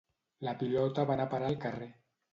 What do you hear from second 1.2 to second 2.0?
a parar al carrer.